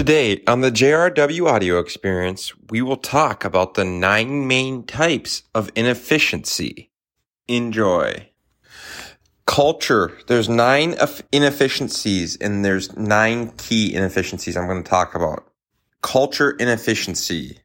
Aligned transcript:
Today 0.00 0.42
on 0.46 0.62
the 0.62 0.72
JRW 0.72 1.46
audio 1.46 1.78
experience, 1.78 2.54
we 2.70 2.80
will 2.80 2.96
talk 2.96 3.44
about 3.44 3.74
the 3.74 3.84
nine 3.84 4.48
main 4.48 4.84
types 4.84 5.42
of 5.54 5.70
inefficiency. 5.76 6.90
Enjoy. 7.48 8.30
Culture. 9.44 10.16
There's 10.26 10.48
nine 10.48 10.96
inefficiencies 11.32 12.36
and 12.36 12.64
there's 12.64 12.96
nine 12.96 13.50
key 13.58 13.94
inefficiencies 13.94 14.56
I'm 14.56 14.66
going 14.66 14.82
to 14.82 14.88
talk 14.88 15.14
about. 15.14 15.46
Culture 16.00 16.52
inefficiency, 16.52 17.58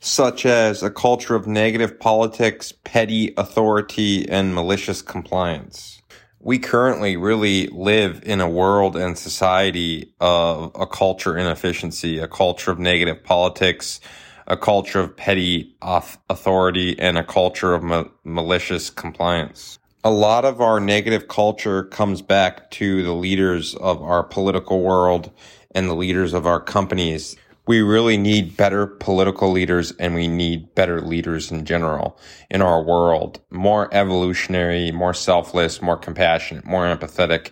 such 0.00 0.46
as 0.46 0.82
a 0.82 0.90
culture 0.90 1.34
of 1.34 1.46
negative 1.46 2.00
politics, 2.00 2.72
petty 2.84 3.34
authority, 3.36 4.26
and 4.26 4.54
malicious 4.54 5.02
compliance 5.02 6.00
we 6.40 6.58
currently 6.58 7.16
really 7.16 7.66
live 7.68 8.22
in 8.24 8.40
a 8.40 8.48
world 8.48 8.96
and 8.96 9.18
society 9.18 10.12
of 10.20 10.70
a 10.74 10.86
culture 10.86 11.36
inefficiency, 11.36 12.18
a 12.18 12.28
culture 12.28 12.70
of 12.70 12.78
negative 12.78 13.22
politics, 13.24 14.00
a 14.46 14.56
culture 14.56 15.00
of 15.00 15.16
petty 15.16 15.76
authority, 15.82 16.98
and 16.98 17.18
a 17.18 17.24
culture 17.24 17.74
of 17.74 17.82
ma- 17.82 18.04
malicious 18.24 18.88
compliance. 18.88 19.78
A 20.04 20.10
lot 20.10 20.44
of 20.44 20.60
our 20.60 20.78
negative 20.78 21.26
culture 21.28 21.82
comes 21.84 22.22
back 22.22 22.70
to 22.72 23.02
the 23.02 23.12
leaders 23.12 23.74
of 23.74 24.00
our 24.00 24.22
political 24.22 24.80
world 24.80 25.30
and 25.72 25.88
the 25.88 25.94
leaders 25.94 26.32
of 26.32 26.46
our 26.46 26.60
companies 26.60 27.36
we 27.68 27.82
really 27.82 28.16
need 28.16 28.56
better 28.56 28.86
political 28.86 29.52
leaders 29.52 29.92
and 29.92 30.14
we 30.14 30.26
need 30.26 30.74
better 30.74 31.02
leaders 31.02 31.52
in 31.52 31.66
general 31.66 32.18
in 32.50 32.62
our 32.62 32.82
world. 32.82 33.40
More 33.50 33.92
evolutionary, 33.92 34.90
more 34.90 35.12
selfless, 35.12 35.82
more 35.82 35.98
compassionate, 35.98 36.64
more 36.64 36.84
empathetic. 36.86 37.50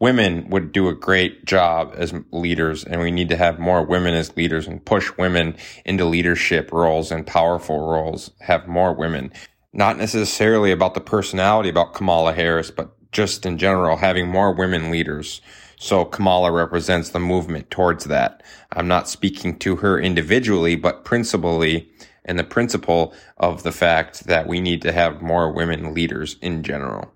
Women 0.00 0.48
would 0.48 0.72
do 0.72 0.88
a 0.88 0.94
great 0.94 1.44
job 1.44 1.92
as 1.94 2.14
leaders 2.30 2.82
and 2.82 3.02
we 3.02 3.10
need 3.10 3.28
to 3.28 3.36
have 3.36 3.58
more 3.58 3.84
women 3.84 4.14
as 4.14 4.34
leaders 4.38 4.66
and 4.66 4.82
push 4.82 5.14
women 5.18 5.54
into 5.84 6.06
leadership 6.06 6.72
roles 6.72 7.12
and 7.12 7.26
powerful 7.26 7.78
roles. 7.78 8.30
Have 8.40 8.66
more 8.66 8.94
women. 8.94 9.34
Not 9.74 9.98
necessarily 9.98 10.72
about 10.72 10.94
the 10.94 11.00
personality 11.00 11.68
about 11.68 11.92
Kamala 11.92 12.32
Harris, 12.32 12.70
but 12.70 12.96
just 13.12 13.44
in 13.44 13.58
general, 13.58 13.98
having 13.98 14.28
more 14.28 14.54
women 14.54 14.90
leaders 14.90 15.42
so 15.82 16.04
Kamala 16.04 16.52
represents 16.52 17.10
the 17.10 17.18
movement 17.18 17.68
towards 17.68 18.04
that. 18.04 18.44
I'm 18.70 18.86
not 18.86 19.08
speaking 19.08 19.58
to 19.58 19.76
her 19.76 19.98
individually, 19.98 20.76
but 20.76 21.04
principally 21.04 21.90
and 22.24 22.38
the 22.38 22.44
principle 22.44 23.12
of 23.36 23.64
the 23.64 23.72
fact 23.72 24.28
that 24.28 24.46
we 24.46 24.60
need 24.60 24.80
to 24.82 24.92
have 24.92 25.22
more 25.22 25.50
women 25.50 25.92
leaders 25.92 26.36
in 26.40 26.62
general. 26.62 27.12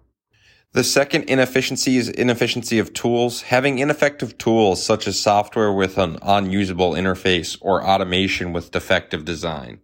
The 0.72 0.82
second 0.82 1.30
inefficiency 1.30 1.96
is 1.96 2.08
inefficiency 2.08 2.80
of 2.80 2.92
tools. 2.92 3.42
Having 3.42 3.78
ineffective 3.78 4.36
tools 4.36 4.84
such 4.84 5.06
as 5.06 5.18
software 5.18 5.72
with 5.72 5.96
an 5.96 6.18
unusable 6.20 6.90
interface 6.92 7.56
or 7.60 7.86
automation 7.86 8.52
with 8.52 8.72
defective 8.72 9.24
design. 9.24 9.78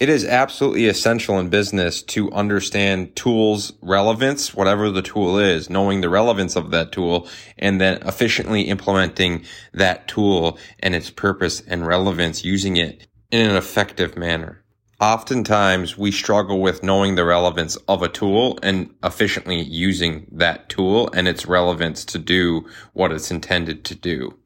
It 0.00 0.08
is 0.08 0.24
absolutely 0.24 0.86
essential 0.86 1.40
in 1.40 1.48
business 1.48 2.02
to 2.02 2.30
understand 2.30 3.16
tools 3.16 3.72
relevance, 3.82 4.54
whatever 4.54 4.90
the 4.90 5.02
tool 5.02 5.40
is, 5.40 5.68
knowing 5.68 6.02
the 6.02 6.08
relevance 6.08 6.54
of 6.54 6.70
that 6.70 6.92
tool 6.92 7.26
and 7.58 7.80
then 7.80 8.00
efficiently 8.02 8.62
implementing 8.62 9.44
that 9.72 10.06
tool 10.06 10.56
and 10.78 10.94
its 10.94 11.10
purpose 11.10 11.62
and 11.66 11.84
relevance 11.84 12.44
using 12.44 12.76
it 12.76 13.08
in 13.32 13.50
an 13.50 13.56
effective 13.56 14.16
manner. 14.16 14.62
Oftentimes 15.00 15.98
we 15.98 16.12
struggle 16.12 16.60
with 16.60 16.84
knowing 16.84 17.16
the 17.16 17.24
relevance 17.24 17.74
of 17.88 18.00
a 18.00 18.08
tool 18.08 18.60
and 18.62 18.94
efficiently 19.02 19.60
using 19.60 20.28
that 20.30 20.68
tool 20.68 21.10
and 21.12 21.26
its 21.26 21.46
relevance 21.46 22.04
to 22.04 22.18
do 22.18 22.64
what 22.92 23.10
it's 23.10 23.32
intended 23.32 23.84
to 23.86 23.96
do. 23.96 24.38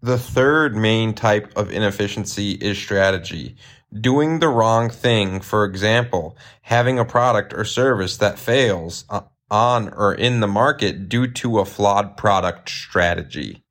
The 0.00 0.18
third 0.18 0.76
main 0.76 1.14
type 1.14 1.52
of 1.56 1.70
inefficiency 1.70 2.52
is 2.52 2.76
strategy 2.78 3.56
doing 3.98 4.40
the 4.40 4.48
wrong 4.48 4.90
thing, 4.90 5.40
for 5.40 5.64
example, 5.64 6.36
having 6.62 6.98
a 6.98 7.04
product 7.04 7.52
or 7.52 7.64
service 7.64 8.16
that 8.16 8.38
fails 8.38 9.04
uh, 9.08 9.20
on 9.50 9.88
or 9.90 10.14
in 10.14 10.40
the 10.40 10.48
market 10.48 11.08
due 11.08 11.26
to 11.26 11.58
a 11.58 11.64
flawed 11.64 12.16
product 12.16 12.68
strategy. 12.68 13.62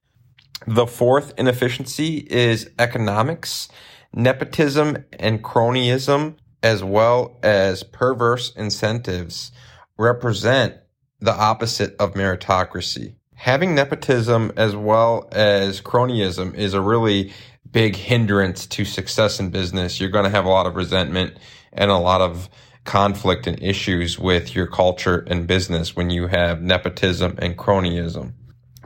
The 0.66 0.88
fourth 0.88 1.34
inefficiency 1.38 2.26
is 2.30 2.70
economics, 2.80 3.68
nepotism, 4.14 5.04
and 5.20 5.44
cronyism, 5.44 6.36
as 6.62 6.84
well 6.84 7.38
as 7.44 7.84
perverse 7.84 8.56
incentives, 8.56 9.52
represent 9.98 10.76
the 11.20 11.34
opposite 11.34 11.96
of 12.00 12.14
meritocracy. 12.14 13.16
Having 13.36 13.76
nepotism 13.76 14.54
as 14.56 14.74
well 14.74 15.28
as 15.34 15.82
cronyism 15.82 16.56
is 16.56 16.74
a 16.74 16.82
really 16.82 17.34
big 17.74 17.96
hindrance 17.96 18.66
to 18.68 18.86
success 18.86 19.40
in 19.40 19.50
business. 19.50 20.00
You're 20.00 20.12
going 20.12 20.24
to 20.24 20.30
have 20.30 20.46
a 20.46 20.50
lot 20.50 20.68
of 20.68 20.78
resentment 20.78 21.38
and 21.74 21.92
a 21.92 21.98
lot 21.98 22.22
of 22.22 22.48
conflict 22.86 23.48
and 23.48 23.62
issues 23.62 24.20
with 24.20 24.56
your 24.56 24.68
culture 24.68 25.26
and 25.28 25.48
business 25.48 25.96
when 25.96 26.10
you 26.10 26.28
have 26.28 26.62
nepotism 26.62 27.36
and 27.40 27.58
cronyism. 27.58 28.34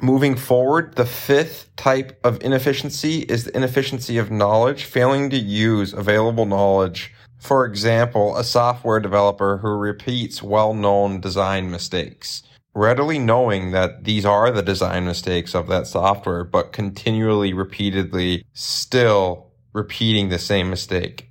Moving 0.02 0.36
forward, 0.36 0.96
the 0.96 1.06
fifth 1.06 1.75
type 1.75 2.20
of 2.24 2.42
inefficiency 2.42 3.20
is 3.22 3.46
the 3.46 3.58
inefficiency 3.58 4.18
of 4.18 4.31
knowledge, 4.31 4.86
failing 4.86 5.30
to 5.31 5.38
use 5.38 5.92
available 5.92 6.46
knowledge. 6.46 7.14
For 7.40 7.66
example, 7.66 8.38
a 8.38 8.44
software 8.44 9.00
developer 9.00 9.58
who 9.58 9.69
repeats 9.69 10.42
well-known 10.42 11.19
design 11.19 11.72
mistakes 11.72 12.44
readily 12.77 13.17
knowing 13.17 13.71
that 13.71 14.03
these 14.03 14.23
are 14.23 14.51
the 14.51 14.61
design 14.61 15.03
mistakes 15.03 15.55
of 15.55 15.67
that 15.67 15.88
software, 15.88 16.43
but 16.43 16.71
continually, 16.71 17.51
repeatedly, 17.51 18.45
still 18.53 19.51
repeating 19.73 20.29
the 20.29 20.38
same 20.38 20.69
mistake. 20.69 21.27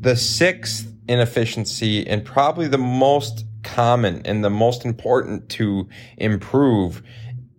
The 0.00 0.16
sixth 0.16 0.92
inefficiency, 1.06 2.04
and 2.04 2.24
probably 2.24 2.66
the 2.66 2.78
most 2.78 3.44
common 3.62 4.22
and 4.24 4.44
the 4.44 4.50
most 4.50 4.84
important 4.84 5.48
to 5.50 5.88
improve, 6.16 7.00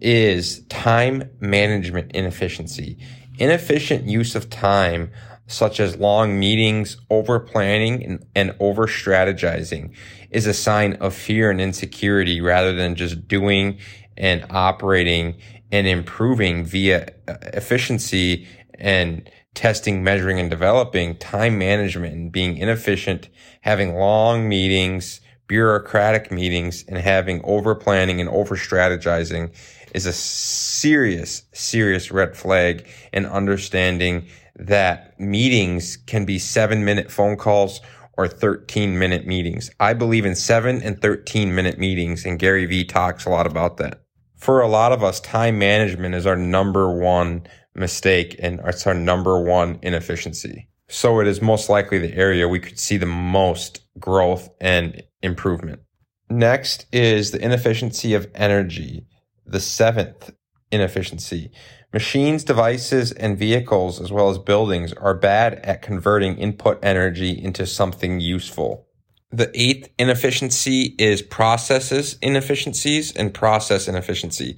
is 0.01 0.65
time 0.65 1.29
management 1.39 2.11
inefficiency. 2.11 2.97
Inefficient 3.39 4.03
use 4.03 4.35
of 4.35 4.49
time 4.49 5.11
such 5.47 5.79
as 5.79 5.97
long 5.97 6.39
meetings, 6.39 6.97
over 7.09 7.39
planning, 7.39 8.03
and, 8.03 8.25
and 8.35 8.55
over 8.59 8.87
strategizing 8.87 9.93
is 10.29 10.47
a 10.47 10.53
sign 10.53 10.93
of 10.93 11.13
fear 11.13 11.51
and 11.51 11.61
insecurity 11.61 12.41
rather 12.41 12.73
than 12.73 12.95
just 12.95 13.27
doing 13.27 13.77
and 14.17 14.45
operating 14.49 15.35
and 15.71 15.87
improving 15.87 16.63
via 16.63 17.07
uh, 17.27 17.35
efficiency 17.53 18.47
and 18.75 19.29
testing, 19.53 20.03
measuring, 20.03 20.39
and 20.39 20.49
developing 20.49 21.15
time 21.17 21.57
management 21.57 22.13
and 22.13 22.31
being 22.31 22.57
inefficient, 22.57 23.29
having 23.61 23.95
long 23.95 24.47
meetings, 24.47 25.21
bureaucratic 25.47 26.31
meetings, 26.31 26.83
and 26.87 26.97
having 26.97 27.41
over 27.43 27.75
planning 27.75 28.19
and 28.19 28.29
over 28.29 28.55
strategizing 28.55 29.53
is 29.93 30.05
a 30.05 30.13
serious, 30.13 31.43
serious 31.53 32.11
red 32.11 32.35
flag 32.35 32.87
in 33.11 33.25
understanding 33.25 34.27
that 34.55 35.19
meetings 35.19 35.97
can 35.97 36.25
be 36.25 36.39
seven 36.39 36.85
minute 36.85 37.11
phone 37.11 37.37
calls 37.37 37.81
or 38.17 38.27
13 38.27 38.97
minute 38.99 39.25
meetings. 39.25 39.71
I 39.79 39.93
believe 39.93 40.25
in 40.25 40.35
seven 40.35 40.81
and 40.81 41.01
13 41.01 41.55
minute 41.55 41.79
meetings, 41.79 42.25
and 42.25 42.37
Gary 42.37 42.65
Vee 42.65 42.85
talks 42.85 43.25
a 43.25 43.29
lot 43.29 43.47
about 43.47 43.77
that. 43.77 44.01
For 44.37 44.61
a 44.61 44.67
lot 44.67 44.91
of 44.91 45.03
us, 45.03 45.19
time 45.19 45.57
management 45.57 46.15
is 46.15 46.27
our 46.27 46.35
number 46.35 46.93
one 46.93 47.47
mistake 47.75 48.35
and 48.39 48.59
it's 48.65 48.85
our 48.85 48.93
number 48.93 49.41
one 49.41 49.79
inefficiency. 49.81 50.67
So 50.89 51.19
it 51.21 51.27
is 51.27 51.41
most 51.41 51.69
likely 51.69 51.97
the 51.97 52.13
area 52.13 52.47
we 52.47 52.59
could 52.59 52.77
see 52.77 52.97
the 52.97 53.05
most 53.05 53.81
growth 53.99 54.49
and 54.59 55.01
improvement. 55.21 55.81
Next 56.29 56.85
is 56.91 57.31
the 57.31 57.43
inefficiency 57.43 58.13
of 58.13 58.29
energy, 58.35 59.05
the 59.45 59.59
seventh 59.59 60.31
inefficiency. 60.71 61.51
Machines, 61.93 62.43
devices, 62.43 63.11
and 63.11 63.37
vehicles, 63.37 64.01
as 64.01 64.11
well 64.11 64.31
as 64.31 64.39
buildings, 64.39 64.93
are 64.93 65.13
bad 65.13 65.53
at 65.63 65.83
converting 65.83 66.37
input 66.37 66.79
energy 66.83 67.39
into 67.39 67.67
something 67.67 68.19
useful. 68.19 68.87
The 69.31 69.51
eighth 69.53 69.89
inefficiency 69.99 70.95
is 70.97 71.21
processes 71.21 72.17
inefficiencies 72.19 73.15
and 73.15 73.31
process 73.31 73.87
inefficiency. 73.87 74.57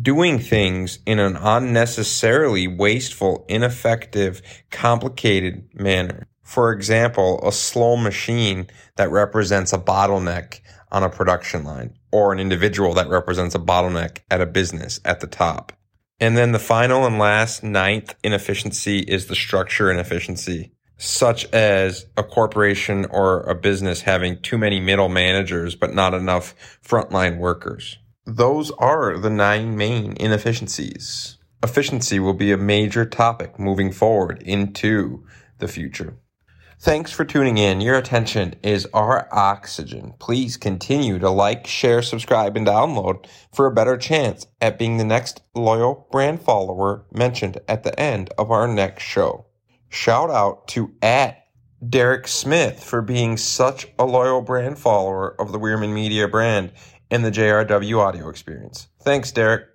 Doing 0.00 0.38
things 0.38 1.00
in 1.04 1.18
an 1.18 1.36
unnecessarily 1.36 2.66
wasteful, 2.66 3.44
ineffective, 3.50 4.40
complicated 4.70 5.68
manner. 5.74 6.28
For 6.42 6.72
example, 6.72 7.46
a 7.46 7.52
slow 7.52 7.96
machine 7.96 8.68
that 8.96 9.10
represents 9.10 9.74
a 9.74 9.78
bottleneck 9.78 10.60
on 10.90 11.02
a 11.02 11.10
production 11.10 11.62
line 11.64 11.98
or 12.10 12.32
an 12.32 12.40
individual 12.40 12.94
that 12.94 13.10
represents 13.10 13.54
a 13.54 13.58
bottleneck 13.58 14.20
at 14.30 14.40
a 14.40 14.46
business 14.46 14.98
at 15.04 15.20
the 15.20 15.26
top. 15.26 15.72
And 16.20 16.36
then 16.36 16.52
the 16.52 16.58
final 16.58 17.06
and 17.06 17.18
last 17.18 17.64
ninth 17.64 18.14
inefficiency 18.22 18.98
is 18.98 19.26
the 19.26 19.34
structure 19.34 19.90
inefficiency, 19.90 20.72
such 20.98 21.46
as 21.46 22.04
a 22.14 22.22
corporation 22.22 23.06
or 23.06 23.40
a 23.44 23.54
business 23.54 24.02
having 24.02 24.42
too 24.42 24.58
many 24.58 24.80
middle 24.80 25.08
managers, 25.08 25.74
but 25.74 25.94
not 25.94 26.12
enough 26.12 26.54
frontline 26.86 27.38
workers. 27.38 27.96
Those 28.26 28.70
are 28.72 29.16
the 29.16 29.30
nine 29.30 29.78
main 29.78 30.14
inefficiencies. 30.18 31.38
efficiency 31.62 32.18
will 32.18 32.34
be 32.34 32.52
a 32.52 32.56
major 32.56 33.04
topic 33.04 33.58
moving 33.58 33.92
forward 33.92 34.42
into 34.42 35.24
the 35.58 35.68
future. 35.68 36.16
Thanks 36.82 37.12
for 37.12 37.26
tuning 37.26 37.58
in. 37.58 37.82
Your 37.82 37.98
attention 37.98 38.54
is 38.62 38.88
our 38.94 39.28
oxygen. 39.30 40.14
Please 40.18 40.56
continue 40.56 41.18
to 41.18 41.28
like, 41.28 41.66
share, 41.66 42.00
subscribe, 42.00 42.56
and 42.56 42.66
download 42.66 43.26
for 43.52 43.66
a 43.66 43.74
better 43.74 43.98
chance 43.98 44.46
at 44.62 44.78
being 44.78 44.96
the 44.96 45.04
next 45.04 45.42
loyal 45.54 46.08
brand 46.10 46.40
follower 46.40 47.04
mentioned 47.12 47.58
at 47.68 47.82
the 47.82 48.00
end 48.00 48.30
of 48.38 48.50
our 48.50 48.66
next 48.66 49.02
show. 49.02 49.44
Shout 49.90 50.30
out 50.30 50.68
to 50.68 50.94
at 51.02 51.44
Derek 51.86 52.26
Smith 52.26 52.82
for 52.82 53.02
being 53.02 53.36
such 53.36 53.86
a 53.98 54.06
loyal 54.06 54.40
brand 54.40 54.78
follower 54.78 55.38
of 55.38 55.52
the 55.52 55.58
Wierman 55.58 55.92
Media 55.92 56.28
brand 56.28 56.72
and 57.10 57.22
the 57.22 57.30
JRW 57.30 57.98
audio 57.98 58.30
experience. 58.30 58.88
Thanks, 59.02 59.32
Derek. 59.32 59.66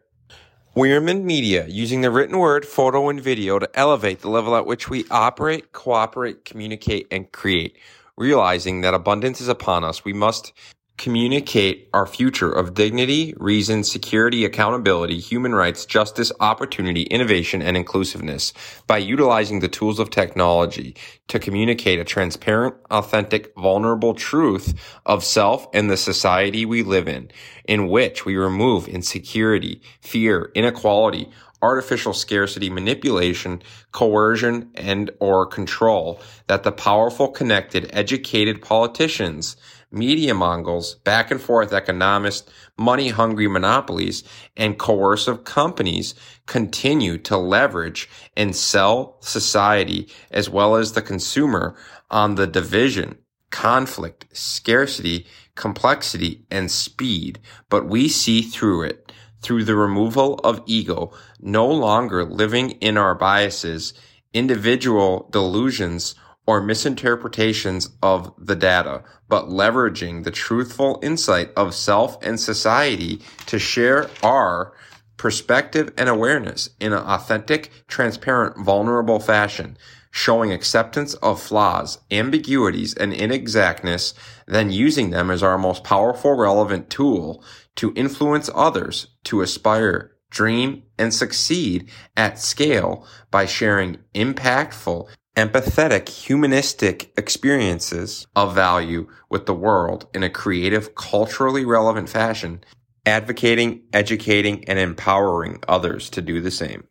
Wierman 0.76 1.24
Media, 1.24 1.66
using 1.70 2.02
the 2.02 2.12
written 2.12 2.38
word, 2.38 2.66
photo, 2.66 3.08
and 3.08 3.22
video 3.22 3.60
to 3.60 3.80
elevate 3.80 4.20
the 4.20 4.28
level 4.28 4.58
at 4.58 4.66
which 4.66 4.90
we 4.90 5.06
operate, 5.10 5.72
cooperate, 5.72 6.44
communicate, 6.44 7.08
and 7.10 7.32
create. 7.32 7.78
Realizing 8.18 8.82
that 8.82 8.94
abundance 8.94 9.40
is 9.40 9.48
upon 9.48 9.86
us, 9.86 10.04
we 10.04 10.12
must 10.12 10.52
communicate 10.98 11.90
our 11.94 12.06
future 12.06 12.52
of 12.52 12.74
dignity, 12.74 13.34
reason, 13.38 13.84
security, 13.84 14.46
accountability, 14.46 15.20
human 15.20 15.54
rights, 15.54 15.86
justice, 15.86 16.32
opportunity, 16.40 17.04
innovation, 17.04 17.62
and 17.62 17.76
inclusiveness 17.76 18.54
by 18.88 18.98
utilizing 18.98 19.60
the 19.60 19.68
tools 19.68 20.00
of 20.00 20.10
technology 20.10 20.96
to 21.28 21.38
communicate 21.38 22.00
a 22.00 22.06
transparent, 22.06 22.76
authentic, 22.92 23.54
vulnerable 23.56 24.14
truth 24.14 24.74
of 25.06 25.24
self 25.24 25.68
and 25.74 25.90
the 25.90 25.98
society 25.98 26.66
we 26.66 26.82
live 26.82 27.08
in, 27.08 27.30
in 27.66 27.90
which 27.90 28.26
we 28.26 28.38
remove 28.38 28.88
insecurity, 28.88 29.82
fear, 30.00 30.50
inequality, 30.56 31.30
artificial 31.62 32.14
scarcity, 32.14 32.70
manipulation, 32.70 33.62
coercion, 33.92 34.70
and 34.76 35.10
or 35.20 35.46
control 35.46 36.22
that 36.48 36.64
the 36.64 36.72
powerful, 36.72 37.28
connected, 37.28 37.90
educated 37.92 38.62
politicians 38.62 39.58
media 39.92 40.34
mongols, 40.34 40.96
back 40.96 41.32
and 41.32 41.42
forth 41.42 41.74
economists, 41.74 42.50
money 42.78 43.10
hungry 43.10 43.48
monopolies, 43.48 44.24
and 44.58 44.78
coercive 44.78 45.44
companies 45.44 46.16
continue 46.46 47.18
to 47.18 47.38
leverage 47.38 48.10
and 48.36 48.56
sell 48.56 49.18
society 49.22 50.08
as 50.32 50.50
well 50.50 50.76
as 50.76 50.94
the 50.94 51.02
consumer 51.02 51.76
on 52.10 52.36
the 52.36 52.48
division, 52.48 53.18
conflict, 53.52 54.26
scarcity, 54.32 55.26
complexity, 55.56 56.46
and 56.52 56.70
speed. 56.70 57.40
But 57.70 57.88
we 57.88 58.10
see 58.10 58.42
through 58.42 58.84
it 58.84 59.12
through 59.46 59.64
the 59.64 59.76
removal 59.76 60.36
of 60.44 60.64
ego, 60.66 61.12
no 61.40 61.68
longer 61.68 62.26
living 62.26 62.72
in 62.82 62.98
our 62.98 63.14
biases, 63.14 63.94
individual 64.34 65.30
delusions, 65.32 66.16
or 66.48 66.62
misinterpretations 66.62 67.90
of 68.02 68.34
the 68.38 68.56
data, 68.56 69.04
but 69.28 69.50
leveraging 69.50 70.24
the 70.24 70.32
truthful 70.32 71.00
insight 71.02 71.52
of 71.56 71.74
self 71.74 72.24
and 72.24 72.40
society 72.40 73.22
to 73.46 73.58
share 73.58 74.10
our 74.24 74.74
perspective 75.18 75.92
and 75.98 76.10
awareness 76.10 76.70
in 76.80 76.94
an 76.94 77.00
authentic, 77.00 77.72
transparent, 77.88 78.64
vulnerable 78.64 79.20
fashion, 79.20 79.78
showing 80.12 80.52
acceptance 80.52 81.14
of 81.16 81.42
flaws, 81.42 82.00
ambiguities, 82.12 82.94
and 82.94 83.14
inexactness, 83.14 84.14
then 84.48 84.72
using 84.72 85.10
them 85.10 85.32
as 85.32 85.42
our 85.42 85.58
most 85.58 85.84
powerful, 85.84 86.34
relevant 86.34 86.90
tool 86.90 87.44
to 87.76 87.94
influence 87.96 88.50
others 88.54 89.08
to 89.24 89.42
aspire 89.42 90.16
dream, 90.36 90.84
and 90.98 91.14
succeed 91.14 91.90
at 92.18 92.38
scale 92.38 93.08
by 93.32 93.46
sharing 93.46 93.98
impactful 94.14 95.08
empathetic, 95.36 96.10
humanistic 96.10 97.12
experiences 97.18 98.28
of 98.36 98.56
value 98.56 99.08
with 99.30 99.46
the 99.46 99.54
world 99.54 100.08
in 100.14 100.24
a 100.24 100.30
creative, 100.30 100.96
culturally 100.96 101.66
relevant 101.66 102.10
fashion, 102.10 102.64
advocating, 103.06 103.82
educating, 103.94 104.64
and 104.66 104.80
empowering 104.80 105.62
others 105.68 106.10
to 106.10 106.22
do 106.22 106.42
the 106.42 106.52
same. 106.52 106.84